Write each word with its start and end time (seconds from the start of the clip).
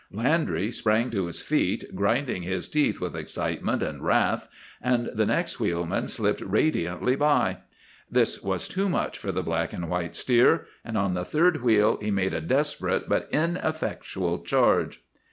Landry 0.11 0.71
sprang 0.71 1.11
to 1.11 1.27
his 1.27 1.43
feet, 1.43 1.93
grinding 1.93 2.41
his 2.41 2.67
teeth 2.67 2.99
with 2.99 3.15
excitement 3.15 3.83
and 3.83 4.01
wrath, 4.03 4.49
and 4.81 5.11
the 5.13 5.27
next 5.27 5.59
wheelman 5.59 6.07
slipped 6.07 6.41
radiantly 6.41 7.15
by. 7.15 7.57
This 8.09 8.41
was 8.41 8.67
too 8.67 8.89
much 8.89 9.19
for 9.19 9.31
the 9.31 9.43
black 9.43 9.73
and 9.73 9.87
white 9.91 10.15
steer, 10.15 10.65
and 10.83 10.97
on 10.97 11.13
the 11.13 11.23
third 11.23 11.61
wheel 11.61 11.99
he 12.01 12.09
made 12.09 12.33
a 12.33 12.41
desperate 12.41 13.07
but 13.07 13.29
ineffectual 13.31 14.39
charge. 14.39 15.03